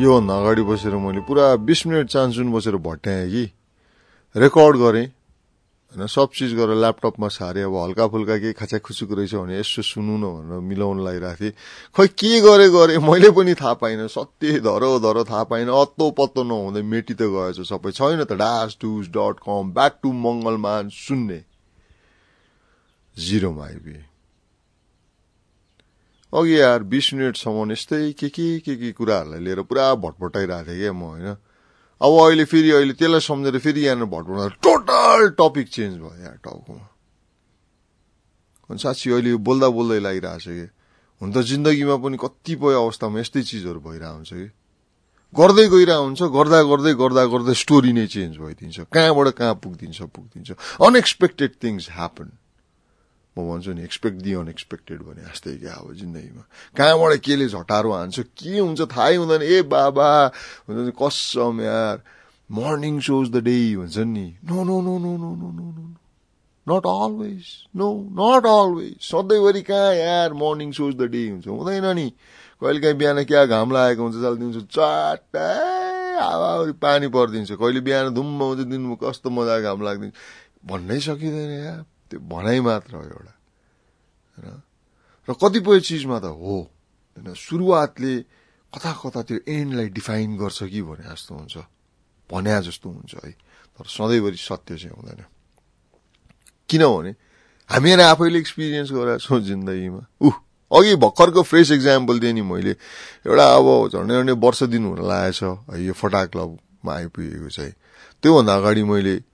योभन्दा 0.00 0.34
अगाडि 0.40 0.62
बसेर 0.64 0.94
मैले 0.96 1.20
पुरा 1.28 1.44
बिस 1.60 1.86
मिनट 1.86 2.08
चान्सुन 2.08 2.52
बसेर 2.52 2.76
भट्याएँ 2.80 3.28
कि 3.30 3.44
रेकर्ड 4.34 4.76
गरेँ। 4.76 5.06
होइन 5.92 6.06
सब 6.06 6.28
चिज 6.32 6.54
गरेर 6.54 6.76
ल्यापटपमा 6.80 7.28
सारेँ 7.28 7.64
अब 7.64 7.76
हल्का 7.76 8.06
फुल्का 8.08 8.36
केही 8.38 8.52
खाचा 8.56 8.78
खुचुक 8.78 9.12
रहेछ 9.12 9.34
भने 9.34 9.58
यसो 9.58 9.82
सुनु 9.82 10.16
न 10.16 10.24
भनेर 10.24 10.60
मिलाउन 10.62 11.00
लगाइरहेको 11.04 11.36
थिएँ। 11.36 11.52
खै 11.96 12.06
के 12.16 12.40
गरे 12.40 12.68
गरे 12.70 12.98
मैले 12.98 13.30
पनि 13.36 13.54
थाहा 13.60 13.74
पाइनँ 13.76 14.08
सत्य 14.08 14.60
धरो 14.64 14.98
धरो 15.04 15.24
थाहा 15.26 15.44
पाइनँ 15.50 15.72
अत्तो 15.74 16.10
पत्तो 16.16 16.42
नहुँदै 16.48 16.82
मेटी 16.82 17.14
त 17.14 17.28
गएछ 17.28 17.60
सबै। 17.68 17.90
छैन 17.92 18.24
त 18.24 18.32
डास 18.40 18.78
डुस 18.80 19.08
dot 19.10 19.42
com 19.42 19.72
back 19.74 19.98
to 20.02 20.12
Mangalman 20.16 20.88
सुन्ने। 20.88 21.40
जिरोमा 23.16 23.64
आइपुगेँ 23.66 24.04
अघि 26.32 26.60
यार 26.60 26.82
बिस 26.86 27.14
मिनटसम्म 27.14 27.72
यस्तै 27.72 28.12
के 28.12 28.28
के 28.28 28.60
के 28.62 28.74
के 28.76 28.92
कुराहरूलाई 28.92 29.40
लिएर 29.40 29.62
पुरा 29.66 29.94
भटभटाइरहेको 29.98 30.70
थिएँ 30.70 30.78
क्या 30.78 30.92
म 30.92 31.02
होइन? 31.02 31.36
अब 32.00 32.12
अहिले 32.22 32.44
फेरि 32.46 32.70
अहिले 32.70 32.94
त्यसलाई 32.94 33.20
सम्झेर 33.20 33.58
फेरि 33.58 33.80
यहाँनिर 33.86 34.06
भटभट 34.06 34.52
टोटल 34.62 35.28
टपिक 35.34 35.68
चेन्ज 35.68 35.98
भयो 35.98 36.14
यहाँ 36.22 36.38
टाउकोमा। 36.38 36.86
अनि 38.70 38.78
साँच्ची 38.78 39.10
अहिले 39.10 39.34
बोल्दा 39.42 39.68
बोल्दै 39.68 39.98
लागिरहेको 40.00 40.38
छ 40.38 40.48
कि? 40.54 40.66
हुन 41.20 41.28
त 41.34 41.42
जिन्दगीमा 41.50 41.96
पनि 41.98 42.16
कतिपय 42.16 42.74
अवस्थामा 42.78 43.20
यस्तै 43.20 43.42
चिजहरू 43.42 43.80
भइरहेको 43.82 44.14
हुन्छ 44.14 44.30
कि? 44.30 44.48
गर्दै 45.34 45.66
गइरहेको 45.66 46.04
हुन्छ 46.06 46.20
गर्दा 46.30 46.60
गर्दै 46.70 46.92
गर्दा 46.94 47.22
गर्दै 47.26 47.54
स्टोरी 47.58 47.92
नै 47.92 48.06
चेन्ज 48.06 48.38
भइदिन्छ। 48.38 48.78
कहाँबाट 48.94 49.28
कहाँ 49.34 49.54
पुगिदिन्छ 49.58 49.98
पुगिदिन्छ। 50.14 50.50
अनएक्सपेक्टेड 50.78 51.50
थिङ्स 51.58 51.90
ह्यापन 51.90 52.28
म 53.38 53.46
भन्छु 53.48 53.72
नि 53.72 53.82
एक्सपेक्ट 53.84 54.18
दि 54.22 54.32
अनएक्सपेक्टेड 54.34 55.02
भने 55.02 55.22
जस्तै 55.22 55.56
क्या 55.56 55.74
अब 55.74 55.92
जिन्दगीमा। 55.94 56.42
कहाँबाट 56.76 57.12
केले 57.22 57.46
झटारो 57.48 57.90
हान्छ 57.92 58.20
के 58.20 58.58
हुन्छ 58.58 58.80
थाहै 58.90 59.16
हुँदैन। 59.16 59.42
ए 59.42 59.62
बाबा 59.70 60.08
हुन्छ 60.68 60.80
नि 60.86 60.92
कसम 61.02 61.60
यार। 61.62 62.02
मर्निङ 62.50 63.00
सोज 63.00 63.30
द 63.30 63.36
डे 63.46 63.54
भन्छ 63.76 63.98
नि। 64.10 64.26
No 64.44 64.64
no 64.64 64.80
no 64.82 64.98
no 64.98 65.12
no 65.16 65.30
no 65.34 65.48
no 65.50 65.66
no 65.70 65.84
not 66.66 66.86
always 66.86 67.46
no 67.76 67.88
not 68.18 68.46
always 68.46 68.94
सधैँभरि 69.00 69.62
कहाँ 69.62 69.94
यार 69.94 70.32
मर्निङ 70.34 70.72
सोज 70.72 70.94
द 70.94 71.02
डे 71.14 71.22
हुन्छ। 71.30 71.46
हुँदैन 71.46 71.86
नि। 71.96 72.08
कहिले 72.60 72.80
काहीँ 72.80 72.96
बिहान 72.98 73.22
क्या 73.24 73.44
घाम 73.46 73.72
लागेको 73.72 74.02
हुन्छ 74.02 74.16
चालिदिन्छ 74.22 74.66
चाट्टा 74.74 75.46
हावाहुरी 76.20 76.72
पानी 76.82 77.08
परिदिन्छ। 77.08 77.50
कहिले 77.52 77.80
बिहान 77.80 78.14
धुम्म 78.14 78.42
हुन्छ 78.42 78.62
दिनमा 78.66 78.96
कस्तो 78.98 79.30
मजाको 79.30 79.62
घाम 79.62 79.82
लाग्दिन्छ। 79.82 80.14
भन्नै 80.66 80.98
सकिँदैन 81.00 81.50
यार। 81.64 81.84
त्यो 82.10 82.20
भनाइ 82.20 82.60
मात्र 82.60 82.96
हो 82.96 83.02
एउटा। 83.02 83.34
होइन? 84.38 84.62
र 85.28 85.32
कतिपय 85.32 85.80
चिजमा 85.80 86.18
त 86.18 86.24
हो। 86.24 86.70
होइन 87.16 87.34
सुरुवातले 87.34 88.18
कता 88.74 88.92
कता 88.92 89.22
त्यो 89.22 89.38
एन्डलाई 89.48 89.88
डिफाइन 89.88 90.36
गर्छ 90.36 90.62
कि 90.62 90.82
भने 90.82 91.04
जस्तो 91.14 91.34
हुन्छ। 91.34 91.56
भन्या 92.32 92.60
जस्तो 92.60 92.90
हुन्छ 92.90 93.14
है। 93.24 93.30
तर 93.78 93.84
सधैँभरि 93.86 94.36
सत्य 94.36 94.76
चाहिँ 94.76 94.96
हुँदैन। 94.96 95.24
किनभने 96.68 97.14
हामीहरू 97.70 98.02
आफैले 98.02 98.38
एक्सपिरियन्स 98.38 98.92
गरेका 98.92 99.16
छौँ 99.16 99.40
जिन्दगीमा। 99.40 100.06
ऊ 100.22 100.30
अघि 100.70 100.94
भर्खरको 100.96 101.42
फ्रेस 101.42 101.70
इक्जाम्पल 101.70 102.18
दिएँ 102.18 102.32
नि 102.32 102.42
मैले। 102.42 102.70
एउटा 103.26 103.44
अब 103.54 103.90
झन्डै 103.94 104.14
झन्डै 104.14 104.32
वर्ष 104.32 104.62
दिन 104.62 104.84
हुन 104.84 105.08
लागेछ। 105.08 105.42
है 105.42 105.84
यो 105.84 105.92
फटा 105.92 106.26
क्लबमा 106.26 106.94
आइपुगेको 106.94 107.48
चाहिँ। 107.48 107.74
त्योभन्दा 108.22 108.54
अगाडि 108.56 108.82
मैले 108.82 109.29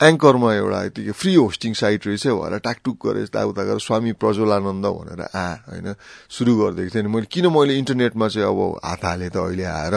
एङ्करमा 0.00 0.54
एउटा 0.54 0.80
यतिकै 0.84 1.12
फ्री 1.12 1.34
होस्टिङ 1.34 1.72
साइट 1.74 2.06
रहेछ 2.06 2.26
भएर 2.28 2.58
टाकटुक 2.60 2.96
गरेर 3.02 3.22
यताउता 3.24 3.62
गरेर 3.64 3.80
स्वामी 3.80 4.12
प्रज्वलानन्द 4.16 4.86
भनेर 4.88 5.22
आ 5.26 5.46
होइन 5.66 5.94
सुरु 6.30 6.54
गरिदिएको 6.56 6.94
थिएँ 6.94 7.10
मैले 7.10 7.26
किन 7.28 7.46
मैले 7.50 7.78
इन्टरनेटमा 7.78 8.28
चाहिँ 8.28 8.46
अब 8.46 8.60
हात 8.84 9.04
हालेँ 9.04 9.30
त 9.30 9.36
अहिले 9.38 9.64
आएर 9.66 9.94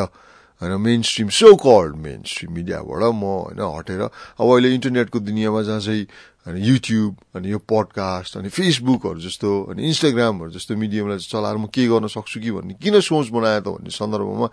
होइन 0.61 0.73
main 0.81 1.01
stream 1.03 1.29
so 1.31 1.53
called 1.59 1.95
main 1.99 2.23
stream 2.25 2.51
मिडियाबाट 2.53 3.03
म 3.13 3.21
होइन 3.21 3.61
हटेर 3.61 4.01
अब 4.01 4.45
अहिले 4.47 4.73
इन्टरनेटको 4.73 5.19
दुनियाँमा 5.21 5.61
जहाँ 5.61 5.79
चाहिँ 5.81 6.05
अनि 6.47 6.59
युट्युब 6.63 7.15
अनि 7.35 7.51
यो 7.51 7.57
पडकास्ट 7.67 8.37
अनि 8.37 8.49
फेसबुकहरू 8.51 9.19
जस्तो 9.21 9.49
अनि 9.69 9.85
इन्स्टाग्रामहरू 9.85 10.51
जस्तो 10.51 10.75
मिडियमलाई 10.77 11.29
चलाएर 11.29 11.57
म 11.57 11.65
के 11.69 11.87
गर्न 11.87 12.07
सक्छु 12.09 12.39
कि 12.39 12.51
भन्ने 12.51 12.73
किन 12.81 12.99
सोच 12.99 13.29
बनायो 13.31 13.61
त 13.61 13.67
भन्ने 13.69 13.93
सन्दर्भमा 13.93 14.47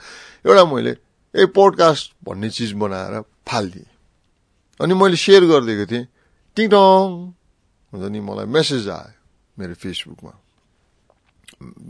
एउटा 0.45 0.65
मैले 0.69 0.97
ए 1.35 1.47
पोडकास्ट 1.55 2.13
भन्ने 2.25 2.51
चिज 2.53 2.73
बनाएर 2.77 3.23
फालिदिएँ। 3.47 3.98
अनि 4.81 4.95
मैले 4.95 5.17
सेयर 5.17 5.45
गरिदिएको 5.45 5.87
थिएँ। 5.87 6.05
टिङटङ 6.57 6.79
हुन्छ 7.93 8.05
नि 8.13 8.21
मलाई 8.21 8.47
मेसेज 8.47 8.89
आयो 8.89 9.13
मेरो 9.57 9.75
फेसबुकमा 9.75 10.33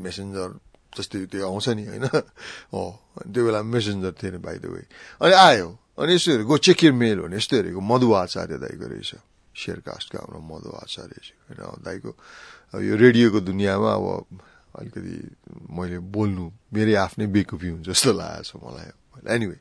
मेसेन्जर 0.04 0.48
जस्तै 0.96 1.18
त्यो 1.32 1.44
आउँछ 1.44 1.66
नि 1.76 1.84
होइन? 1.86 2.06
हो 2.72 2.82
त्यो 3.28 3.40
बेला 3.44 3.60
मेसेन्जर 3.62 4.12
थिएन 4.16 4.36
बाई 4.40 4.58
द 4.58 4.66
वे 4.66 4.82
अनि 5.20 5.34
आयो। 5.34 5.68
अनि 5.98 6.14
यस्तो 6.14 6.30
हेरेको 6.32 6.54
चेक 6.58 6.80
मेल 6.94 7.18
भने 7.20 7.36
यस्तो 7.36 7.54
हेरेको 7.56 7.80
मधु 7.80 8.08
आचार्य 8.14 8.56
दाईको 8.62 8.86
रहेछ। 8.88 9.12
सेयरकास्टको 9.54 10.16
हाम्रो 10.18 10.40
मधु 10.40 10.70
आचार्य 10.82 11.16
होइन 11.50 12.12
अब 12.74 12.80
यो 12.82 12.94
रेडियोको 12.96 13.40
दुनियाँमा 13.40 13.92
अब 13.92 14.06
अलिकति 14.76 15.14
मैले 15.72 15.98
बोल्नु 15.98 16.44
मेरै 16.72 16.94
आफ्नै 16.94 17.26
बेकुफी 17.26 17.68
हुन्छ 17.68 17.88
जस्तो 17.88 18.12
लागेको 18.12 18.44
छ 18.44 18.62
मलाई। 18.62 18.90
एनिवे 19.26 19.56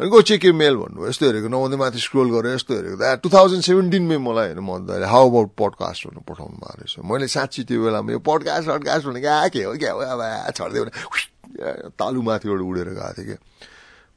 अनि 0.00 0.08
गो 0.10 0.20
चेक 0.22 0.44
मेल 0.54 0.74
भन्नुभयो 0.76 1.08
यस्तो 1.08 1.24
हेरेको 1.26 1.48
नहुँदै 1.48 1.76
माथि 1.76 1.98
स्क्रोल 2.00 2.28
गरेर 2.34 2.54
यस्तो 2.54 2.72
हेरेको 2.74 2.96
त 2.96 3.20
टु 3.22 3.28
थाउजन्ड 3.28 3.62
सेभेन्टिनमै 3.68 4.18
मलाई 4.18 4.46
होइन 4.54 4.60
मजाले 4.64 5.06
हाउ 5.06 5.24
अबाउट 5.30 5.50
पडकास्ट 5.54 6.00
भन्नु 6.08 6.20
पठाउनु 6.24 6.56
भएको 6.56 6.74
रहेछ। 6.80 6.94
मैले 7.04 7.26
साँच्ची 7.28 7.60
त्यो 7.68 7.78
बेलामा 7.84 8.10
यो 8.12 8.20
पडकास्ट 8.24 8.64
सडकास्ट 8.68 9.04
भनेको 9.06 9.28
आ 9.28 9.48
के 9.52 9.62
हो 9.64 9.72
क्या 9.78 9.92
हो 9.92 10.00
अब 10.00 10.52
छोडिदियो 10.56 10.82
भने 10.84 11.90
तालु 11.94 12.20
माथिबाट 12.22 12.60
उडेर 12.60 12.88
गएको 12.98 13.12
थिएँ 13.14 13.26
क्या 13.28 13.38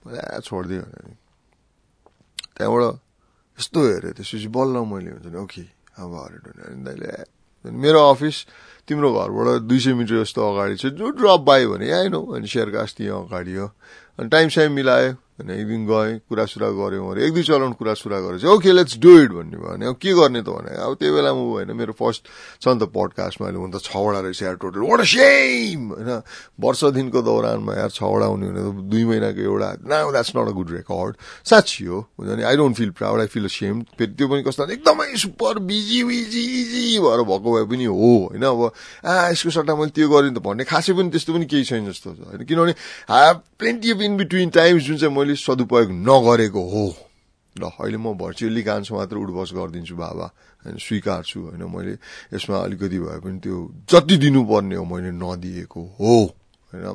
मैले 0.05 0.41
छोडिदियो 0.41 0.81
भने 0.81 1.15
त्यहाँबाट 2.57 2.95
यस्तो 3.57 3.79
हेरेँ 3.85 4.13
त्यसपछि 4.17 4.49
बल्ल 4.49 4.75
मैले 4.87 5.09
हुन्छ 5.13 5.27
नि 5.29 5.37
ओके 5.45 5.63
अब 6.01 6.13
हरे 6.17 6.37
दाइले 6.85 7.09
मेरो 7.65 7.99
अफिस 8.11 8.37
तिम्रो 8.87 9.13
घरबाट 9.13 9.61
दुई 9.67 9.79
सय 9.79 9.93
मिटर 9.93 10.23
जस्तो 10.23 10.41
अगाडि 10.51 10.75
छ 10.75 10.95
जो 10.95 11.09
ड्रप 11.19 11.39
बायो 11.43 11.71
भने 11.73 11.91
आएन 11.91 12.13
अनि 12.15 12.47
सेयरकास्ट 12.47 13.01
यहाँ 13.01 13.23
अगाडि 13.27 13.55
हो। 13.55 13.71
अनि 14.19 14.29
टाइम 14.29 14.49
साइम 14.49 14.71
मिलायो 14.73 15.13
अनि 15.37 15.53
एक 15.53 15.67
दिन 15.67 15.85
गएँ 15.85 16.17
कुरासुरा 16.29 16.69
गऱ्यौँ 16.73 17.11
अरे 17.11 17.25
एक 17.25 17.33
दुई 17.33 17.43
चलाउनु 17.45 17.73
कुरासुरा 17.77 18.19
गरेर 18.19 18.39
चाहिँ 18.41 18.55
ओके 18.57 18.71
लेट्स 18.73 18.97
डु 18.97 19.11
इट 19.21 19.31
भन्ने 19.31 19.57
भयो। 19.57 19.69
भने 19.69 19.85
अब 19.85 19.95
के 20.01 20.13
गर्ने 20.17 20.41
त 20.41 20.49
भने 20.49 20.73
अब 20.73 20.93
त्यो 20.97 21.13
बेलामा 21.13 21.41
होइन 21.41 21.71
मेरो 21.77 21.93
फर्स्ट 21.93 22.21
छ 22.61 22.67
नि 22.67 22.79
त 22.81 22.89
पडकास्टमा 22.89 23.45
अहिले 23.47 23.59
हुन 23.61 23.71
त 23.71 23.77
छवटा 23.85 24.19
रहेछ 24.25 24.41
यार 24.41 24.55
टोटल 24.57 24.81
वाट 24.81 25.01
सेम 25.05 25.93
होइन 25.93 26.09
वर्ष 26.57 26.83
दिनको 26.97 27.21
दौरानमा 27.21 27.73
यार 27.77 27.89
छवटा 27.93 28.25
हुने 28.25 28.49
भने 28.49 28.89
दुई 28.89 29.03
महिनाको 29.05 29.41
एउटा 29.45 29.69
now 29.85 30.11
that's 30.11 30.31
not 30.33 30.47
a 30.49 30.53
good 30.57 30.71
record 30.73 31.15
साँच्ची 31.45 31.85
हो। 31.85 31.99
हुन्छ 32.17 32.29
नि 32.33 32.43
I 32.43 32.55
don't 32.57 32.75
feel 32.77 32.91
proud 32.97 33.19
I 33.21 33.27
feel 33.29 33.47
same 33.53 33.81
फेरि 33.93 34.11
त्यो 34.17 34.27
पनि 34.33 34.41
कस्तो 34.41 34.65
एकदमै 34.73 35.15
सुपर 35.21 35.59
बिजी 35.69 36.03
बिजी 36.03 36.43
इजी 36.61 36.83
भएर 37.05 37.21
भएको 37.29 37.49
भए 37.53 37.65
पनि 37.69 37.85
हो। 37.85 38.09
होइन 38.25 38.43
अब 38.49 38.71
आ 39.03 39.31
यसको 39.31 39.49
सट्टा 39.49 39.73
मैले 39.75 39.91
त्यो 39.91 40.07
गरेँ 40.09 40.33
त 40.33 40.39
भन्ने 40.39 40.63
खासै 40.63 40.93
पनि 40.93 41.09
त्यस्तो 41.09 41.31
पनि 41.33 41.45
केही 41.45 41.63
छैन 41.63 41.89
जस्तो 41.89 42.09
छ। 42.13 42.19
होइन 42.27 42.43
किनभने 42.45 42.73
plenty 43.59 43.87
of 43.91 43.99
in 44.01 44.17
between 44.17 44.49
times 44.49 44.81
जुन 44.83 44.97
चाहिँ 44.97 45.13
मैले 45.13 45.35
सदुपयोग 45.35 45.89
नगरेको 45.91 46.63
हो। 46.69 46.85
ल 47.55 47.63
अहिले 47.73 47.97
म 47.97 48.13
भर्चुअली 48.13 48.61
गान्छु 48.61 48.93
मात्र 48.93 49.15
उठबस 49.17 49.49
गरिदिन्छु 49.57 49.95
बाबा। 49.97 50.25
होइन 50.61 50.77
स्वीकार्छु। 50.77 51.39
होइन 51.57 51.63
मैले 51.65 51.93
यसमा 52.33 52.57
अलिकति 52.57 52.97
भए 53.01 53.17
पनि 53.23 53.39
त्यो 53.41 53.55
जति 53.89 54.15
दिनुपर्ने 54.21 54.75
हो 54.77 54.85
मैले 54.85 55.11
नदिएको 55.17 55.81
हो। 55.97 56.13
होइन 56.73 56.85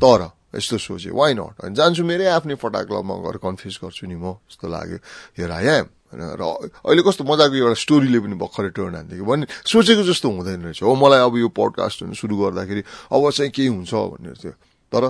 तर 0.00 0.22
यस्तो 0.56 0.76
सोचेँ 0.80 1.12
वाइ 1.12 1.34
नट 1.36 1.60
होइन 1.60 1.74
जान्छु 1.76 2.02
मेरै 2.08 2.26
आफ्नै 2.32 2.56
फटा 2.56 2.80
क्लबमा 2.88 3.14
गएर 3.20 3.36
कन्फ्युज 3.36 3.74
गर्छु 3.84 4.06
नि 4.08 4.16
म 4.16 4.40
जस्तो 4.48 4.64
लाग्यो। 4.64 4.98
हेर 5.36 5.50
आएँ 5.52 5.82
होइन 6.08 6.22
र 6.40 6.42
अहिले 6.88 7.02
कस्तो 7.02 7.24
मजाको 7.24 7.54
एउटा 7.54 7.76
स्टोरीले 7.84 8.18
पनि 8.20 8.36
भर्खरै 8.40 8.70
टर्न 8.72 9.12
कि 9.12 9.24
भन्ने 9.24 9.46
सोचेको 9.64 10.02
जस्तो 10.08 10.26
हुँदैन 10.28 10.60
रहेछ 10.64 10.82
हो। 10.82 10.94
मलाई 10.94 11.20
अब 11.20 11.36
यो 11.36 11.48
पडकास्टहरू 11.48 12.14
सुरु 12.14 12.34
गर्दाखेरि 12.36 12.82
अब 13.12 13.22
चाहिँ 13.30 13.50
केही 13.52 13.68
हुन्छ 13.68 13.92
भन्ने 13.94 14.32
थियो 14.40 14.52
तर 14.92 15.04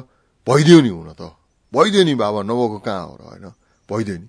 भइदियो 0.46 0.80
नि 0.80 0.88
हुन 0.88 1.10
त। 1.14 1.22
भइदियो 1.74 2.02
नि 2.04 2.14
बाबा 2.14 2.40
नभएको 2.42 2.78
कहाँ 2.78 3.04
हो 3.06 3.14
र 3.20 3.22
होइन? 3.28 3.46
भइदियो 3.88 4.16
नि। 4.18 4.28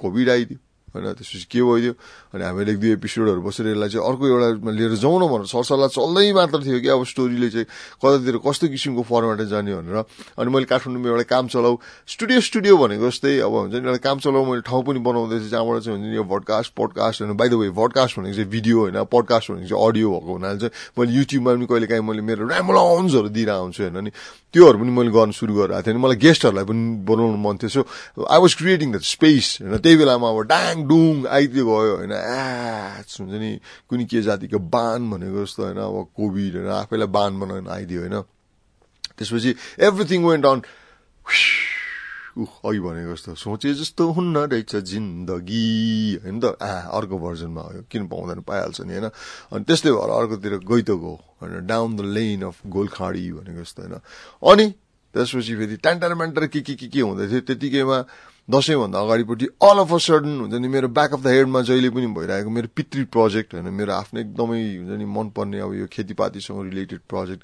कोभिड 0.00 0.28
आइदियो। 0.30 0.58
होइन 0.94 1.12
त्यसपछि 1.18 1.46
के 1.50 1.60
भइदियो 1.60 1.92
अनि 2.34 2.42
हामीले 2.44 2.70
एक 2.72 2.78
दुई 2.78 2.90
एपिसोडहरू 2.98 3.42
बसेर 3.42 3.66
यसलाई 3.74 3.88
चाहिँ 3.90 4.06
अर्को 4.06 4.24
एउटा 4.30 4.70
लिएर 4.70 4.94
जाउँ 4.94 5.18
न 5.18 5.26
भनेर 5.26 5.46
सरसल्लाह 5.50 5.88
चल्दै 5.90 6.32
मात्र 6.32 6.58
थियो 6.62 6.78
कि 6.80 6.88
अब 6.88 7.02
स्टोरीले 7.04 7.48
चाहिँ 7.50 7.66
कतातिर 7.98 8.36
कस्तो 8.46 8.66
किसिमको 8.70 9.02
फर्मेटमा 9.02 9.46
जाने 9.50 9.74
भनेर। 9.74 9.96
अनि 10.38 10.48
मैले 10.54 10.66
काठमाडौँमा 10.70 11.08
एउटा 11.10 11.26
काम 11.26 11.44
चलाउ 11.50 11.74
स्टुडियो 12.06 12.40
स्टुडियो 12.40 12.76
भनेको 12.78 13.10
जस्तै 13.10 13.38
अब 13.42 13.54
हुन्छ 13.54 13.74
नि 13.74 13.86
एउटा 13.90 14.00
काम 14.06 14.18
चलाउ 14.22 14.42
मैले 14.46 14.62
ठाउँ 14.62 14.82
पनि 14.86 14.98
बनाउँदैछु 15.02 15.48
जहाँबाट 15.50 15.82
चाहिँ 15.82 15.98
हुन्छ 15.98 16.10
नि 16.10 16.16
यो 16.16 16.24
भडकास्ट 16.24 16.70
पडकास्ट 16.78 17.22
होइन। 17.22 17.36
बाई 17.36 17.48
द 17.48 17.54
वे 17.54 17.70
भडकास्ट 17.74 18.18
भनेको 18.18 18.34
चाहिँ 18.34 18.50
भिडियो 18.50 18.78
होइन 18.80 18.98
पडकास्ट 19.10 19.50
भनेको 19.50 19.68
चाहिँ 19.68 19.82
अडियो 19.88 20.06
भएको 20.14 20.32
हुनाले 20.32 20.58
चाहिँ 20.58 20.72
मैले 20.98 21.12
युट्युबमा 21.18 21.50
पनि 21.54 21.66
कहिले 21.66 21.86
काहीँ 21.90 22.04
मैले 22.06 22.22
मेरो 22.22 22.48
ऱ्यामोलाउन्सहरू 22.48 23.28
दिइरहेको 23.34 23.62
हुन्छु 23.62 23.82
होइन 23.82 23.98
नि। 24.04 24.10
त्योहरू 24.54 24.78
पनि 24.78 24.90
मैले 24.94 25.10
गर्नु 25.10 25.34
सुरु 25.34 25.54
गरेको 25.54 25.82
थिएँ 25.82 25.98
मलाई 25.98 26.16
गेस्टहरूलाई 26.22 26.64
पनि 26.64 26.82
बनाउनु 27.02 27.38
मन 27.42 27.56
थियो। 27.58 27.70
So 27.74 27.82
I 28.22 28.38
was 28.38 28.54
creating 28.54 28.88
the 28.94 29.02
space 29.02 29.66
होइन। 29.66 29.82
त्यही 29.82 29.96
बेलामा 29.98 30.28
अब 30.30 30.40
डाङ 30.46 30.74
डुङ 30.86 31.26
आइदियो 31.26 31.64
गयो 31.66 31.94
होइन। 31.98 32.14
एच 32.14 33.10
हुन्छ 33.18 33.34
नि। 33.34 33.50
कुनै 33.90 34.04
के 34.06 34.22
जातिको 34.22 34.58
बान 34.70 35.10
भनेको 35.10 35.42
जस्तो 35.42 35.62
होइन। 35.66 35.78
अब 35.82 35.96
कोभिड 36.14 36.52
होइन। 36.54 36.70
आफैलाई 36.70 37.10
बान 37.10 37.32
बनाउनु 37.40 37.70
आइदियो 37.70 38.00
होइन। 38.00 38.16
त्यसपछि 39.18 39.50
एभ्रिथिङ 39.82 40.20
वेन्ट 40.24 40.46
अन 40.46 40.58
ऊ 42.38 42.44
अघि 42.44 42.80
भनेको 42.80 43.12
जस्तो। 43.14 43.34
सोचे 43.34 43.74
जस्तो 43.74 44.10
हुन्न 44.10 44.36
रहेछ 44.38 44.76
जिन्दगी। 44.76 46.18
होइन 46.24 46.40
त? 46.40 46.44
आ 46.44 46.90
अर्को 46.98 47.18
भर्जनमा 47.18 47.60
हो 47.62 47.82
किन 47.90 48.08
पाउँदैन? 48.08 48.40
पाइहाल्छ 48.40 48.80
नि 48.80 48.94
होइन? 48.94 49.08
अनि 49.52 49.64
त्यस्तै 49.64 49.90
भएर 49.90 50.10
अर्कोतिर 50.10 50.54
गइ 50.58 50.82
त 50.82 50.90
गो 50.90 51.14
होइन? 51.42 51.66
Down 51.66 51.96
the 51.96 52.00
lane 52.00 52.42
of 52.42 52.66
Golkhadi 52.66 53.32
भनेको 53.32 53.60
जस्तो 53.62 53.82
होइन? 53.82 53.94
अनि 54.42 54.66
त्यसपछि 55.14 55.54
फेरि 55.54 55.76
ट्यान्टर 55.76 56.14
म्यान्टर 56.14 56.46
के 56.46 56.60
के 56.60 56.74
के 56.74 56.86
के 56.86 57.00
हुँदै 57.00 57.28
थियो? 57.28 57.40
त्यतिकैमा 57.40 57.98
दसैँभन्दा 58.48 59.00
अगाडिपट्टि 59.00 59.46
अल 59.62 59.78
अफ 59.78 59.92
अ 59.92 59.98
सडन 59.98 60.40
हुन्छ 60.40 60.54
नि 60.54 60.68
मेरो 60.68 60.88
ब्याक 60.88 61.12
अफ 61.12 61.20
द 61.20 61.26
हेडमा 61.26 61.60
जहिले 61.62 61.90
पनि 61.90 62.06
भइरहेको 62.12 62.50
मेरो 62.50 62.68
पितृ 62.76 63.04
प्रोजेक्ट 63.04 63.54
होइन 63.54 63.72
मेरो 63.72 63.92
आफ्नो 63.92 64.20
एकदमै 64.20 64.60
हुन्छ 64.76 64.98
नि 64.98 65.04
मनपर्ने 65.04 65.60
अब 65.60 65.74
यो 65.74 65.86
खेतीपातीसँग 65.86 66.62
related 66.64 67.00
project 67.08 67.42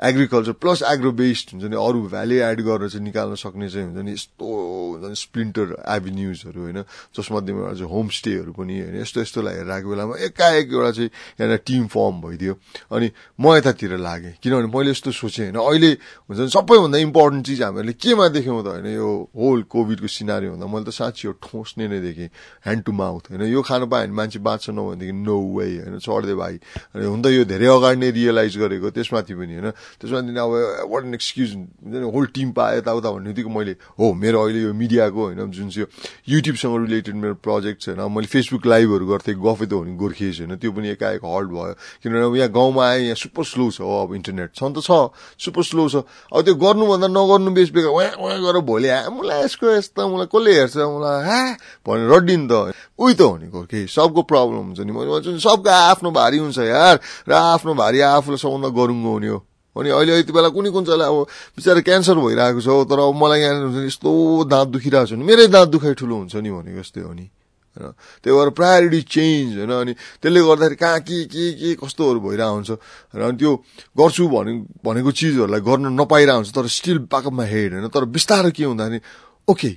agriculture 0.00 0.52
plus 0.52 0.82
agro 0.82 1.12
based 1.12 1.48
हुन्छ 1.52 1.64
नि 1.64 1.76
अरू 1.76 2.02
भ्याली 2.04 2.36
एड 2.36 2.60
गरेर 2.60 2.88
चाहिँ 2.88 3.04
निकाल्न 3.04 3.34
सक्ने 3.34 3.68
चाहिँ 3.68 3.86
हुन्छ 3.86 4.04
नि 4.04 4.12
यस्तो 4.12 4.44
हुन्छ 4.44 5.08
नि 5.08 5.16
स्प्लिन्टर 5.16 5.74
एभिन्युजहरू 5.88 6.60
होइन 6.60 6.82
जसमध्येमा 7.16 7.72
चाहिँ 7.72 7.90
होमस्टेहरू 7.90 8.52
पनि 8.52 8.80
होइन 8.80 8.96
यस्तो 9.00 9.20
यस्तोलाई 9.20 9.54
हेरिरहेको 9.54 9.88
बेलामा 9.88 10.14
एकाएक 10.20 10.66
एउटा 10.68 10.90
चाहिँ 10.90 11.10
यहाँनिर 11.40 11.60
टिम 11.66 11.86
फर्म 11.86 12.20
भइदियो। 12.20 12.54
अनि 12.92 13.10
म 13.40 13.56
यतातिर 13.56 13.96
लागेँ 13.96 14.34
किनभने 14.42 14.68
मैले 14.68 14.90
यस्तो 14.90 15.10
सोचेँ 15.14 15.44
होइन 15.46 15.56
अहिले 15.56 15.90
हुन्छ 16.28 16.40
नि 16.40 16.48
सबैभन्दा 16.50 16.98
इम्पोर्टेन्ट 16.98 17.46
चिज 17.46 17.62
हामीहरूले 17.62 17.94
केमा 17.94 18.28
देख्यौँ 18.28 18.60
त 18.64 18.66
होइन 18.66 18.86
यो 18.92 19.08
होल 19.32 19.62
कोभिडको 19.70 20.08
सिनारी 20.10 20.41
हुँदा 20.48 20.66
मैले 20.66 20.84
त 20.84 20.90
साँच्ची 20.90 21.28
हो 21.28 21.32
ठोस्ने 21.38 21.86
नै 21.88 22.00
देखेँ 22.00 22.28
ह्यान्ड 22.66 22.82
टु 22.82 22.92
माउथ 22.92 23.30
होइन। 23.30 23.42
यो 23.46 23.62
खानु 23.62 23.86
पायो 23.86 24.06
भने 24.06 24.14
मान्छे 24.14 24.38
बाँच्छ 24.42 24.70
नभनेदेखि 24.70 25.12
नो 25.12 25.36
वे 25.54 25.66
होइन। 25.82 25.98
चढ्दै 26.02 26.34
भाइ 26.34 26.54
हुन 26.98 27.20
त 27.22 27.26
यो 27.30 27.44
धेरै 27.44 27.66
अगाडि 27.66 27.98
नै 28.00 28.10
रियलाइज 28.10 28.54
गरेको 28.58 28.90
त्यसमाथि 28.90 29.34
पनि 29.34 29.52
होइन। 29.58 29.70
त्यसमा 30.00 30.20
दिन 30.26 30.36
अब 30.36 30.52
वाट 30.90 31.02
एन 31.04 31.14
एक्सक्युज 31.14 31.50
हुन्छ 31.54 31.94
नि? 31.94 32.06
होल 32.10 32.26
टिम 32.34 32.48
पाएँ 32.52 32.78
यताउता 32.78 33.08
भन्ने 33.12 33.28
बित्तिकै 33.30 33.52
मैले 33.52 33.72
हो 33.98 34.06
मेरो 34.12 34.38
अहिले 34.42 34.60
यो 34.62 34.72
मिडियाको 34.72 35.20
होइन 35.22 35.50
जुन 35.52 35.68
चाहिँ 35.70 35.86
युट्युबसँग 36.28 36.74
रिलेटेड 36.86 37.14
मेरो 37.14 37.34
प्रोजेक्ट 37.42 37.78
छ 37.82 37.88
होइन 37.92 38.12
मैले 38.12 38.28
फेसबुक 38.32 38.66
लाइभहरू 38.66 39.06
गर्थेँ 39.06 39.36
गफै 39.36 39.66
त 39.66 39.72
हुने 39.72 39.96
गोर्खिएछ 39.96 40.40
होइन। 40.40 40.56
त्यो 40.56 40.72
पनि 40.72 40.88
एकाएक 40.96 41.24
हल्ट 41.24 41.50
भयो। 41.52 41.74
किनभने 42.02 42.24
अब 42.24 42.36
यहाँ 42.36 42.50
गाउँमा 42.52 42.82
आएँ 42.82 43.02
यहाँ 43.04 43.18
सुपर 43.22 43.44
स्लो 43.44 43.70
छ 43.70 43.80
हो 43.80 43.94
अब 44.02 44.14
इन्टरनेट 44.14 44.50
छ 44.54 44.62
नि 44.62 44.74
त 44.74 44.80
छ 44.82 44.90
सुपर 45.38 45.62
स्लो 45.62 45.88
छ। 45.88 45.96
अब 46.32 46.40
त्यो 46.42 46.54
गर्नुभन्दा 46.54 47.08
नगर्नु 47.08 47.50
बेस 47.52 47.70
बेकार 47.76 47.92
उहाँ 47.92 48.10
उहाँ 48.16 48.38
गरेर 48.42 48.62
भोलि 48.62 48.88
मलाई 49.12 49.44
यसको 49.44 49.66
यस्तो 49.76 50.08
मलाई 50.08 50.28
कसले 50.32 50.52
हेर्छ 50.58 50.76
मलाई 50.76 51.18
ह्या 51.28 51.40
भनेर 51.84 52.20
नि 52.24 52.48
त। 52.48 52.52
उही 52.98 53.14
त 53.14 53.22
नि 53.38 53.46
गोर्खे 53.52 53.86
सबको 53.86 54.20
प्रब्लम 54.24 54.64
हुन्छ 54.72 54.80
नि। 54.80 54.92
मैले 54.92 55.38
सबको 55.38 55.70
आफ्नो 55.70 56.10
भारी 56.10 56.38
हुन्छ 56.40 56.58
यार। 56.58 56.96
र 57.28 57.32
आफ्नो 57.32 57.74
भारी 57.76 58.00
आफूलाई 58.00 58.40
सबभन्दा 58.40 58.68
गरुङ्गो 58.72 59.12
हुने 59.12 59.28
हो। 59.28 59.38
अनि 59.76 59.88
अहिले 59.88 60.12
यति 60.20 60.32
बेला 60.32 60.48
कुनै 60.52 60.70
कुन 60.70 60.84
चाहिँ 60.84 61.00
अब 61.00 61.16
बिचरा 61.56 61.80
क्यान्सर 61.80 62.16
भइरहेको 62.20 62.60
छ 62.60 62.68
तर 62.88 62.98
अब 63.08 63.16
मलाई 63.16 63.40
यहाँ 63.40 63.84
यस्तो 63.88 64.10
दाँत 64.44 64.68
दुखिरहेको 64.68 65.06
छ 65.08 65.12
नि। 65.16 65.24
मेरै 65.24 65.46
दाँत 65.48 65.68
दुखाइ 65.72 65.94
ठुलो 65.96 66.14
हुन्छ 66.28 66.36
नि 66.36 66.50
भनेको 66.52 66.80
जस्तै 66.84 67.00
हो 67.00 67.12
नि। 67.12 67.24
होइन 67.72 67.88
त्यही 68.20 68.36
भएर 68.36 68.50
प्रायोरिटी 68.52 69.00
चेन्ज 69.08 69.50
होइन 69.64 69.72
अनि 69.72 69.92
त्यसले 70.20 70.40
गर्दाखेरि 70.44 70.76
कहाँ 70.76 71.00
के 71.08 71.24
के 71.24 71.44
के 71.56 71.70
कस्तोहरू 71.80 72.20
भइरहेको 72.20 72.52
हुन्छ। 72.52 72.70
र 73.16 73.20
अनि 73.24 73.36
त्यो 73.40 73.52
गर्छु 73.96 74.28
भने 74.28 74.52
भनेको 74.84 75.08
चिजहरूलाई 75.08 75.60
गर्न 75.64 75.88
नपाइरहेको 75.96 76.36
हुन्छ 76.36 76.52
तर 76.52 76.66
स्टिल 76.68 76.98
ब्याकअपमा 77.08 77.44
हेड 77.48 77.70
होइन। 77.72 77.88
तर 77.88 78.04
बिस्तारो 78.12 78.50
के 78.52 78.64
हुँदाखेरि 78.68 79.00
ओके 79.48 79.72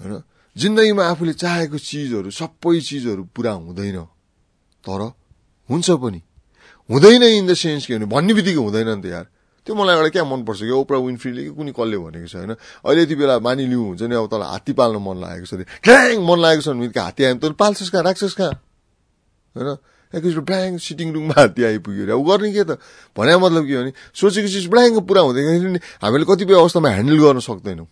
होइन? 0.00 0.22
जिन्दगीमा 0.56 1.04
आफूले 1.04 1.32
चाहेको 1.32 1.78
चिजहरू 1.78 2.30
सबै 2.30 2.80
चिजहरू 2.80 3.22
पुरा 3.34 3.52
हुँदैन। 3.52 3.98
तर 4.84 5.00
हुन्छ 5.68 5.90
पनि। 5.90 6.20
हुँदैन 6.90 7.22
इन 7.22 7.46
द 7.46 7.54
सेन्स 7.54 7.86
के 7.86 7.98
भने 7.98 8.06
भन्ने 8.06 8.32
बित्तिकै 8.34 8.60
हुँदैन 8.60 8.88
नि 8.88 9.02
त 9.02 9.06
यार। 9.06 9.26
त्यो 9.66 9.74
मलाई 9.74 9.96
एउटा 9.96 10.08
क्या 10.08 10.24
मनपर्छ 10.24 10.60
कि 10.60 10.70
ओप्रा 10.70 10.98
विन्फ्रीले 10.98 11.42
कि 11.44 11.52
कुनै 11.56 11.72
कसले 11.72 11.96
भनेको 11.96 12.28
छ 12.28 12.36
होइन? 12.36 12.52
अहिले 12.84 13.02
यति 13.02 13.14
बेला 13.16 13.38
मानिलिउ 13.40 13.80
हुन्छ 13.96 14.02
नि 14.04 14.14
अब 14.14 14.26
तँलाई 14.28 14.48
हात्ती 14.52 14.72
पाल्न 14.76 14.96
मन 15.00 15.16
लागेको 15.24 15.46
छ 15.48 15.52
अरे। 15.54 15.64
ख्याङ! 15.80 16.20
मन 16.20 16.38
लागेको 16.38 16.62
छ 16.62 16.68
भने 16.68 16.86
हात्ती 16.92 17.24
आयो 17.24 17.34
तँ 17.40 17.56
पाल्छस् 17.56 17.90
कहाँ 17.90 18.04
राख्छस् 18.04 18.36
कहाँ? 18.36 18.54
होइन? 19.56 19.68
एकैचोटि 20.14 20.44
ब्ल्याङ 20.44 20.76
सिटिङ 20.78 21.08
रुममा 21.12 21.34
हात्ती 21.40 21.60
आइपुग्यो 21.64 22.02
अरे। 22.04 22.12
अब 22.12 22.22
गर्ने 22.28 22.52
के 22.52 22.64
त? 22.64 22.70
भने 23.16 23.32
मतलब 23.40 23.64
के 23.64 23.74
भने 23.80 23.92
सोचेको 24.14 24.48
चिज 24.52 24.66
ब्ल्याङ 24.68 25.00
पुरा 25.00 25.20
हुँदैन। 25.24 25.80
हामीले 26.04 26.24
कतिपय 26.28 26.54
अवस्थामा 26.54 26.88
ह्यान्डल 26.88 27.18
गर्न 27.18 27.40
सक्दैनौँ। 27.40 27.88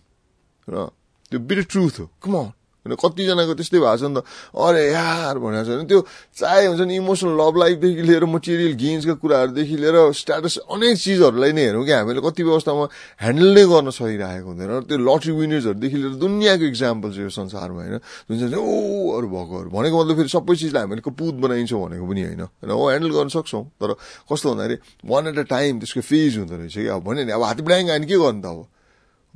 र 0.69 0.93
त्यो 1.33 1.39
बिट 1.43 1.65
ट्रुथ 1.67 1.99
हो 1.99 2.05
कमन 2.21 2.51
होइन 2.85 2.95
कतिजनाको 2.95 3.53
त्यस्तै 3.55 3.79
भएको 3.79 3.95
छ 3.95 4.03
नि 4.03 4.13
त 4.13 4.27
अरे 4.53 4.83
यार 4.91 5.39
भनेको 5.39 5.63
छ 5.63 5.69
भने 5.71 5.87
त्यो 5.87 5.99
चाहे 6.35 6.65
हुन्छ 6.67 6.83
नि 6.83 6.95
इमोसनल 6.99 7.31
लभ 7.33 7.55
लाइफदेखि 7.55 8.03
लिएर 8.03 8.25
मटेरियल 8.27 8.73
गेन्सका 8.75 9.13
कुराहरूदेखि 9.23 9.75
लिएर 9.79 9.95
स्ट्याटस 10.11 10.55
अनेक 10.67 10.95
चिजहरूलाई 10.99 11.51
नै 11.53 11.63
हेरौँ 11.63 11.85
कि 11.85 11.93
हामीले 11.93 12.21
कति 12.21 12.43
अवस्थामा 12.43 12.85
ह्यान्डल 13.23 13.49
नै 13.55 13.63
गर्न 13.65 13.89
सकिरहेको 13.89 14.47
हुँदैन 14.49 14.71
त्यो 14.83 14.97
लटरी 14.99 15.31
विनर्सहरूदेखि 15.33 15.97
लिएर 15.97 16.13
दुनियाँको 16.19 16.65
इक्जाम्पल 16.67 17.09
छ 17.09 17.17
यो 17.23 17.31
संसारमा 17.31 17.81
होइन 17.81 17.97
जुन 18.29 18.35
चाहिँ 18.43 18.59
ओहरू 18.59 19.27
भएकोहरू 19.29 19.69
भनेको 19.71 19.95
मतलब 19.95 20.15
फेरि 20.19 20.31
सबै 20.35 20.55
चिजलाई 20.57 20.83
हामीले 20.83 21.03
कपुत 21.07 21.35
बनाइन्छौँ 21.39 21.79
भनेको 21.81 22.03
पनि 22.03 22.21
होइन 22.25 22.41
होइन 22.43 22.71
हो 22.73 22.83
ह्यान्डल 22.83 23.11
गर्न 23.15 23.29
सक्छौँ 23.31 23.63
तर 23.79 23.95
कस्तो 24.27 24.47
भन्दाखेरि 24.51 24.75
वान 25.07 25.31
एट 25.31 25.37
अ 25.39 25.45
टाइम 25.49 25.79
त्यसको 25.79 26.01
फेज 26.03 26.31
हुँदो 26.37 26.55
रहेछ 26.57 26.75
कि 26.75 26.87
अब 26.89 27.01
भन्यो 27.07 27.23
नि 27.23 27.31
अब 27.31 27.43
हात्ती 27.47 27.63
ब्ल्याङ 27.63 27.83
आयो 27.87 27.95
भने 27.95 28.11
के 28.11 28.17
गर्नु 28.19 28.43
त 28.43 28.51
अब 28.51 28.72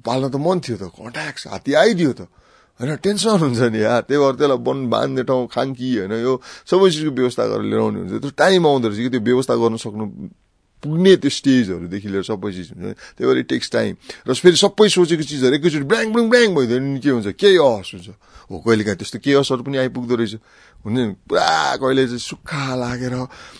पाल्न 0.05 0.29
त 0.29 0.35
मन 0.35 0.57
थियो 0.59 0.77
त 0.77 0.83
कन्ट्याक्स 0.93 1.47
हात्ती 1.47 1.73
आइदियो 1.73 2.11
त। 2.13 2.21
होइन 2.79 2.95
टेन्सन 3.01 3.39
हुन्छ 3.41 3.61
नि 3.73 3.79
यार 3.81 4.01
त्यही 4.05 4.19
भएर 4.21 4.35
त्यसलाई 4.37 4.59
वन 4.61 4.77
बाँध्ने 4.89 5.23
ठाउँ 5.25 5.47
खाङ्की 5.49 5.89
होइन 5.97 6.13
यो 6.21 6.33
सबै 6.69 6.89
चिजको 6.93 7.11
व्यवस्था 7.17 7.43
गरेर 7.49 7.65
लिएर 7.71 7.81
हुन्छ। 7.81 8.11
त्यो 8.21 8.31
टाइम 8.37 8.61
आउँदो 8.67 8.87
रहेछ 8.87 9.01
कि 9.01 9.09
त्यो 9.09 9.21
व्यवस्था 9.25 9.53
गर्न 9.57 9.75
सक्नु 9.81 10.05
पुग्ने 10.83 11.15
त्यो 11.17 11.29
स्टेजहरूदेखि 11.29 12.07
लिएर 12.07 12.23
सबै 12.23 12.51
चिज 12.53 12.67
हुन्छ। 12.77 12.93
त्यही 13.17 13.25
भएर 13.27 13.43
टेक्स 13.49 13.67
टाइम 13.71 13.93
र 14.27 14.33
फेरि 14.33 14.57
सबै 14.57 14.87
सोचेको 14.89 15.23
चिजहरू 15.23 15.55
एकैचोटि 15.57 15.85
ब्ल्याङ 15.89 16.05
ब्ल्याङ 16.13 16.27
ब्ल्याङ 16.29 16.49
भइदियो 16.55 16.79
भने 16.79 16.99
के 17.01 17.09
हुन्छ? 17.09 17.27
केही 17.33 17.57
अहस 17.57 17.89
हुन्छ। 17.93 18.09
हो 18.47 18.55
कहिले 18.63 18.83
काहीँ 18.87 18.97
त्यस्तो 18.97 19.19
केही 19.19 19.63
पनि 19.65 19.77
आइपुग्दो 19.77 20.15
रहेछ। 20.15 20.33
हुन्छ 20.85 20.95
नि 20.95 21.03
पुरा 21.27 21.75
कहिले 21.81 22.03
चाहिँ 22.07 22.19
सुक्खा 22.21 22.75
लागेर 22.79 23.15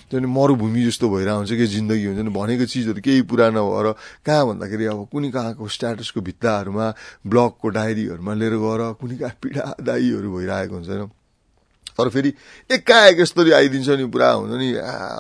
त्यो 0.08 0.18
मरुभूमि 0.24 0.82
जस्तो 0.88 1.06
भइरहेको 1.10 1.38
हुन्छ 1.38 1.52
कि 1.60 1.68
जिन्दगी 1.68 2.06
हुन्छ 2.06 2.22
नि 2.24 2.32
भनेको 2.32 2.66
चिजहरू 2.72 3.02
केही 3.04 3.22
पुरा 3.28 3.50
नभएर 3.52 3.88
कहाँ 4.24 4.44
भन्दाखेरि 4.48 4.86
अब 4.86 5.00
कुनै 5.12 5.30
कहाँको 5.36 5.68
स्ट्याटसको 5.68 6.22
भित्ताहरूमा 6.22 6.86
ब्लगको 7.28 7.68
डायरीहरूमा 7.68 8.34
लिएर 8.40 8.56
गएर 8.64 8.82
कुनै 9.02 9.16
कहाँ 9.18 9.36
पीडा 9.44 9.76
दाईहरू 9.82 10.28
भइरहेको 10.32 10.76
हुन्छ 10.76 10.88
होइन। 10.88 11.12
तर 11.98 12.10
फेरि 12.14 12.30
एकाएक 12.70 13.20
यस्तरी 13.20 13.52
आइदिन्छ 13.58 13.90
नि 13.98 14.06
पुरा 14.06 14.30
हुन्छ 14.38 14.54
नि? 14.54 14.70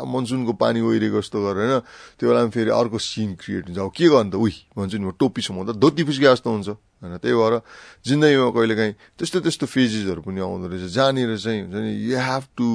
मनसुनको 0.05 0.53
पानी 0.53 0.79
ओहिरेको 0.85 1.17
जस्तो 1.17 1.37
गरेर 1.41 1.57
होइन? 1.57 1.81
त्यो 2.21 2.25
बेलामा 2.29 2.49
फेरि 2.53 2.69
अर्को 2.69 2.97
सिन 3.01 3.33
क्रिएट 3.41 3.73
हुन्छ। 3.73 3.79
अब 3.81 3.91
के 3.97 4.07
गर्नु 4.13 4.31
त? 4.31 4.35
उही 4.37 4.55
भन्छु 4.77 4.97
नि 5.01 5.05
म 5.09 5.11
टोपी 5.17 5.41
त 5.41 5.73
धोती 5.73 6.03
फुस्के 6.05 6.27
जस्तो 6.37 6.49
हुन्छ। 6.53 6.69
होइन 7.01 7.17
त्यही 7.17 7.33
भएर 7.33 7.53
जिन्दगीमा 8.05 8.49
कहिले 8.53 8.75
काहीँ 8.77 8.93
त्यस्तो 9.17 9.37
त्यस्तो 9.45 9.65
फेजेसहरू 9.65 10.21
पनि 10.21 10.39
आउँदो 10.41 10.65
रहेछ। 10.69 10.85
जहाँनिर 10.93 11.37
चाहिँ 11.37 11.61
हुन्छ 11.65 11.77
नि 11.81 11.91
you 12.09 12.17
have 12.17 12.43
to 12.57 12.69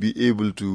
be 0.00 0.08
able 0.28 0.48
to 0.56 0.70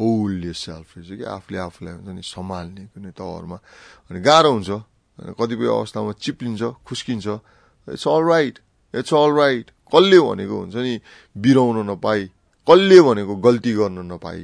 hold 0.00 0.44
yourself 0.56 0.88
रहेछ 0.96 1.08
कि? 1.20 1.24
आफूले 1.28 1.58
आफूलाई 1.68 1.92
हुन्छ 1.92 2.08
नि 2.16 2.22
सम्हाल्ने 2.24 2.82
कुनै 2.92 3.12
तवरमा। 3.12 3.58
अनि 4.08 4.20
गाह्रो 4.20 4.50
हुन्छ। 4.52 4.70
कतिपय 5.36 5.68
अवस्थामा 5.68 6.12
चिप्लिन्छ 6.24 6.62
खुस्किन्छ। 6.88 7.26
It's 7.92 8.06
all 8.08 8.22
right 8.24 8.58
it's 8.94 9.12
all 9.14 9.32
right 9.36 9.66
कसले 9.92 10.18
भनेको 10.20 10.56
हुन्छ 10.60 10.76
नि 10.76 10.94
बिराउन 11.36 11.78
नपाई 11.90 12.22
कसले 12.66 12.98
भनेको 13.00 13.34
गल्ती 13.46 13.72
गर्न 13.80 13.98
नपाई 14.12 14.42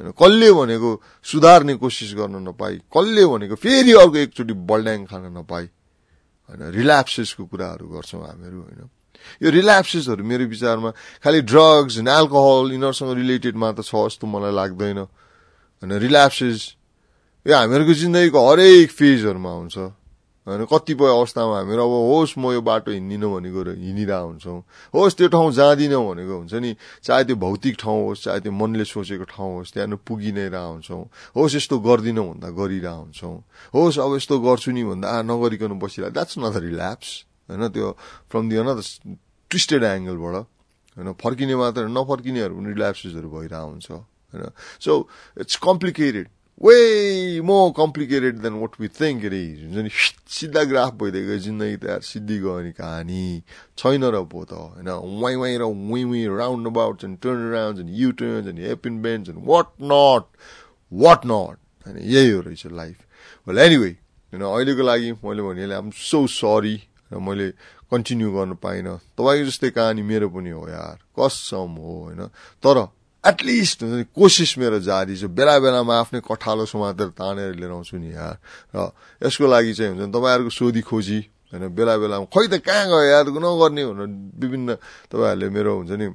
होइन 0.00 0.10
कसले 0.12 0.50
भनेको 0.52 0.90
सुधार्ने 1.26 1.74
कोसिस 1.82 2.14
गर्न 2.14 2.36
नपाई 2.48 2.74
कसले 2.90 3.24
भनेको 3.32 3.54
फेरि 3.56 3.92
अर्को 4.02 4.16
एकचोटि 4.24 4.54
बल्ड्याङ 4.70 5.04
खान 5.06 5.24
नपाई 5.38 5.66
होइन 6.48 6.60
रिल्याप्सेसको 6.74 7.42
कुराहरू 7.46 7.86
गर्छौँ 7.88 8.22
हामीहरू 8.22 8.58
होइन। 8.62 8.82
यो 9.42 9.48
रिल्याप्सेसहरू 9.50 10.22
मेरो 10.24 10.44
विचारमा 10.50 10.90
खालि 11.22 11.40
ड्रग्स 11.46 11.94
एल्कोहल 12.02 12.66
यिनीहरूसँग 12.72 13.12
रिलेटेड 13.16 13.54
मात्र 13.56 13.82
छ 13.86 13.94
जस्तो 13.94 14.26
मलाई 14.26 14.52
लाग्दैन 14.52 14.98
होइन 14.98 15.92
रिल्याप्सेस 16.02 16.58
यो 17.46 17.52
हामीहरूको 17.54 17.94
जिन्दगीको 18.02 18.38
हरेक 18.48 18.90
फेजहरूमा 18.90 19.52
हुन्छ। 19.52 19.76
होइन 20.46 20.64
कतिपय 20.66 21.06
अवस्थामा 21.06 21.54
हामीहरू 21.56 21.82
अब 21.82 21.94
होस् 22.10 22.34
म 22.38 22.50
यो 22.52 22.60
बाटो 22.66 22.90
हिँड्दिनँ 22.90 23.30
भनेको 23.30 23.60
हिँडिरहेको 23.78 24.26
हुन्छौँ। 24.26 24.58
होस् 24.94 25.14
त्यो 25.14 25.28
ठाउँ 25.30 25.52
जाँदिनँ 25.54 26.02
भनेको 26.02 26.34
हुन्छ 26.34 26.54
नि। 26.58 26.70
चाहे 27.06 27.22
त्यो 27.24 27.36
भौतिक 27.38 27.74
ठाउँ 27.78 28.00
होस् 28.10 28.24
चाहे 28.24 28.40
त्यो 28.42 28.52
मनले 28.52 28.84
सोचेको 28.84 29.24
ठाउँ 29.30 29.52
होस् 29.62 29.72
त्यहाँ 29.72 29.96
पुगि 30.02 30.32
नै 30.34 30.48
रह 30.50 30.82
हुन्छौँ। 30.82 31.04
होस् 31.38 31.54
यस्तो 31.56 31.78
गर्दिनँ 31.78 32.26
भन्दा 32.26 32.48
गरिरह 32.58 32.94
हुन्छौँ। 33.06 33.36
होस् 33.70 33.98
अब 34.02 34.10
यस्तो 34.18 34.34
गर्छु 34.42 34.70
नि 34.74 34.82
भन्दा 34.82 35.06
आ 35.08 35.22
नगरिकन 35.22 35.78
बसिरह। 35.78 36.10
द्याट्स 36.10 36.34
नट 36.42 36.56
रिल्याप्स 36.58 37.10
होइन? 37.46 37.62
त्यो 37.70 37.86
फ्रम 38.30 38.44
दि 38.50 38.56
अनदर 38.58 38.82
ट्विस्टेड 39.50 39.82
एङ्गलबाट 39.84 40.34
होइन? 40.98 41.08
फर्किने 41.22 41.54
मात्र 41.54 41.86
नफर्किनेहरू 41.86 42.52
पनि 42.58 42.68
रिल्याप्सेसहरू 42.74 43.28
भइरहेको 43.30 43.68
हुन्छ 43.70 43.88
होइन? 43.90 44.44
So 44.82 44.92
it's 45.38 45.56
complicated 45.62 46.26
more 46.60 47.72
complicated 47.72 48.42
than 48.42 48.60
what 48.60 48.78
we 48.78 48.88
think 48.88 49.24
it 49.24 49.32
is. 49.32 49.58
हुन्छ 49.58 49.82
नि 49.82 49.90
सिधा 50.28 50.62
ग्राफ 50.64 50.92
भइदिएको 50.94 51.38
जिन्दगी 51.38 51.76
त 51.76 52.00
सिद्धि 52.02 52.38
गयो 52.38 52.60
नि 52.60 52.72
कहानी 52.72 53.42
छैन 53.76 54.04
र 54.04 54.22
पो 54.24 54.44
त 54.44 54.52
होइन 54.52 54.88
वाइ 55.22 55.34
वाइ 55.36 55.56
र 55.58 55.64
V 55.64 56.04
V 56.04 56.26
roundabout 56.66 57.04
and 57.04 57.18
turn 57.18 57.50
around 57.50 57.78
and 57.80 57.90
U 57.90 58.12
turns 58.12 58.48
and 58.48 58.58
hairpin 58.60 59.02
bend 59.02 59.28
and 59.28 59.40
what 59.44 59.66
not 59.82 60.24
what 60.92 61.26
not 61.26 61.56
होइन 61.86 61.98
यही 61.98 62.30
हो 62.30 62.40
रहेछ 62.40 62.66
लाइफ 62.66 62.96
वेल 63.46 63.58
एनिवे 63.58 63.90
होइन 64.32 64.42
अहिलेको 64.44 64.82
लागि 64.82 65.12
मैले 65.24 65.42
भने 65.42 65.72
आम 65.74 65.90
सो 65.90 66.26
सरी 66.30 66.76
र 67.12 67.18
मैले 67.18 67.50
कन्टिन्यू 67.90 68.32
गर्न 68.32 68.54
पाइनँ 68.56 68.96
तपाईँको 69.18 69.44
जस्तै 69.44 69.70
कहानी 69.70 70.02
मेरो 70.02 70.28
पनि 70.30 70.50
हो 70.50 70.68
यार 70.68 70.96
कसम 71.12 71.76
हो 71.76 71.92
होइन 72.02 72.26
तर 72.64 72.86
एटलिस्ट 73.24 73.82
हुन्छ 73.82 73.94
नि 73.94 74.04
कोसिस 74.10 74.58
मेरो 74.58 74.78
जारी 74.82 75.14
छ। 75.16 75.30
बेला 75.30 75.54
बेलामा 75.62 75.94
आफ्नै 75.94 76.20
कठालो 76.26 76.66
समातेर 76.66 77.08
तानेर 77.14 77.54
लिएर 77.54 77.70
आउँछु 77.70 77.96
नि 77.96 78.10
यार। 78.10 78.36
र 78.74 78.90
यसको 79.22 79.46
लागि 79.46 79.72
चाहिँ 79.78 79.90
हुन्छ 79.94 80.02
नि 80.06 80.12
तपाईँहरूको 80.12 80.50
सोधी 80.50 80.82
खोजी 80.82 81.20
होइन 81.54 81.64
बेला 81.70 81.94
बेलामा। 82.02 82.26
खै 82.26 82.46
त 82.50 82.54
कहाँ 82.60 82.86
गयो 82.90 83.02
याद 83.14 83.26
नगर्ने 83.30 83.82
भनेर 83.86 84.10
विभिन्न 84.42 84.68
तपाईँहरूले 85.06 85.48
मेरो 85.54 85.70
हुन्छ 85.78 85.92
नि 85.94 86.06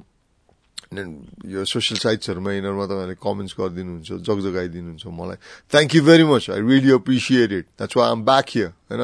यो 1.48 1.64
सोसियल 1.64 1.98
साइट्सहरूमा 2.00 2.50
यिनीहरूमा 2.52 2.84
तपाईँहरूले 2.88 3.16
कमेन्ट्स 3.20 3.54
गरिदिनुहुन्छ 3.56 4.08
जगजगाइदिनुहुन्छ 4.24 5.04
मलाई। 5.08 5.38
Thank 5.72 5.90
you 5.96 6.02
very 6.04 6.24
much 6.28 6.44
I 6.50 6.60
really 6.60 6.90
appreciate 6.96 7.50
it 7.52 7.66
that's 7.76 7.96
why 7.96 8.08
I'm 8.08 8.20
back 8.24 8.46
here 8.52 8.70
होइन? 8.88 9.02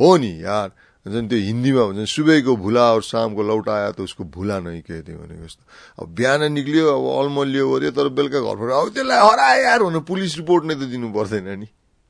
हो 0.00 0.08
नि 0.16 0.32
यार। 0.44 0.68
हुन्छ 1.06 1.22
नि 1.22 1.28
त्यो 1.30 1.38
हिन्दीमा 1.38 1.82
हुन्छ 1.86 1.98
नि 2.02 2.06
सुबहको 2.10 2.52
भुला 2.58 2.84
और 2.98 3.02
शामको 3.06 3.42
लौटा 3.46 3.72
आयो 3.72 3.92
त 3.94 4.00
उसको 4.10 4.26
भुला 4.26 4.58
नै 4.58 4.82
के 4.82 5.06
थियो 5.06 5.18
भनेको 5.22 5.46
जस्तो। 5.46 5.62
अब 6.02 6.06
बिहान 6.18 6.50
निक्लियो 6.52 6.84
अब 6.90 7.04
अलमलियो 7.06 7.64
गऱ्यो 7.70 7.90
तर 7.94 8.08
बेलुका 8.10 8.40
घर 8.42 8.56
फर्क 8.58 8.74
अब 8.74 8.88
त्यसलाई 8.90 9.20
हराए 9.22 9.58
यार 9.62 9.80
भनेर 9.86 10.02
पुलिस 10.02 10.36
रिपोर्ट 10.42 10.62
नै 10.66 10.74
त 10.74 10.90
दिनु 10.90 11.14
पर्दैन 11.14 11.48
नि। 11.62 11.68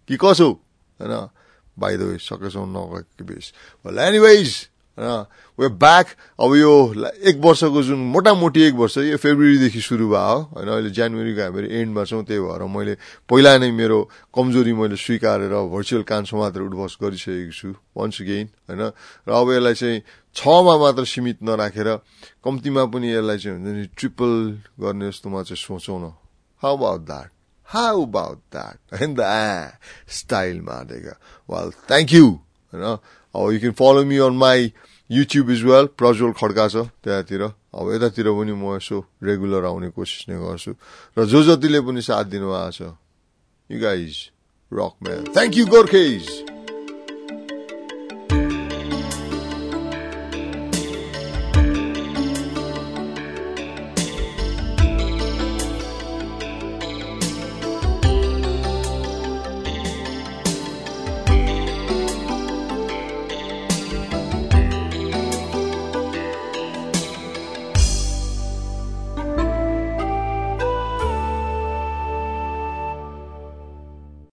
कि 0.09 0.17
कसो? 0.17 0.49
होइन? 0.97 1.13
बाई 1.77 1.97
द 1.97 2.03
वे 2.09 2.17
सकेसम्म 2.25 2.73
नगएको 2.73 3.25
बेस। 3.29 3.53
एनिवाइज 3.85 4.51
होइन 4.99 5.25
वे 5.59 5.69
ब्याक 5.77 6.07
अब 6.39 6.55
यो 6.57 6.73
एक 7.23 7.37
वर्षको 7.39 7.83
जुन 7.83 7.99
मोटामोटी 8.11 8.63
एक 8.63 8.75
वर्ष 8.77 8.97
यो 9.01 9.17
फेब्रुअरीदेखि 9.19 9.81
सुरु 9.83 10.09
भयो 10.09 10.39
होइन 10.51 10.69
अहिले 10.69 10.91
जनवरीको 10.91 11.43
हामीहरू 11.43 11.69
एन्डमा 11.71 12.05
छौँ 12.07 12.23
त्यही 12.25 12.41
भएर 12.43 12.63
मैले 12.67 12.95
पहिला 13.31 13.57
नै 13.59 13.71
मेरो 13.73 13.99
कमजोरी 14.33 14.73
मैले 14.75 14.97
स्वीकारेर 14.97 15.55
भर्चुअल 15.67 16.03
कान्सो 16.05 16.35
मात्र 16.35 16.61
उठबस 16.63 16.97
गरिसकेको 16.97 17.53
छु 17.53 17.69
वन्स 17.93 18.21
गेन 18.23 18.47
होइन 18.67 18.83
र 19.23 19.31
अब 19.31 19.49
यसलाई 19.53 19.75
चाहिँ 19.75 20.01
छमा 20.37 20.75
मात्र 20.79 21.05
सीमित 21.07 21.39
नराखेर 21.43 21.89
कम्तीमा 22.43 22.85
पनि 22.87 23.09
यसलाई 23.11 23.39
चाहिँ 23.39 23.57
हुन्छ 23.57 23.69
नि 23.71 23.85
ट्रिपल 23.93 24.33
गर्ने 24.81 25.09
जस्तोमा 25.09 25.43
चाहिँ 25.43 25.61
सोचौँ 25.63 25.99
न 25.99 26.13
how 26.63 26.77
about 26.77 27.01
that 27.03 27.31
how 27.69 28.03
about 28.03 28.39
that 28.53 28.79
the 28.93 29.15
the 29.15 29.23
स्टाइलमा 30.15 30.77
दिएको 30.85 31.15
वेल 31.49 31.71
थ्याङ्क 31.85 32.13
यू 32.13 32.27
होइन 32.73 32.99
अब 33.37 33.53
you 33.53 33.59
can 33.61 33.77
follow 33.77 34.05
me 34.09 34.17
on 34.25 34.37
my 34.41 34.73
YouTube 35.11 35.51
is 35.51 35.63
well 35.65 35.87
Prajwal 36.01 36.33
Khadka 36.41 36.67
छ 36.69 36.77
त्यहाँतिर. 37.05 37.43
अब 37.77 37.93
यतातिर 37.93 38.33
पनि 38.33 38.53
म 38.57 38.81
यसो 38.81 38.97
रेगुलर 39.21 39.65
आउने 39.69 39.89
कोसिस 39.93 40.29
नै 40.29 40.37
गर्छु। 40.41 40.73
र 41.19 41.25
जो 41.29 41.43
जतिले 41.45 41.81
पनि 41.85 42.01
साथ 42.01 42.25
दिनुभएको 42.33 42.73
छ 42.73 42.81
you 43.71 43.77
guys 43.77 44.13
rock 44.73 44.95
man 45.05 45.25
thank 45.37 45.53
you 45.57 45.67
गोर्खेज 45.69 46.56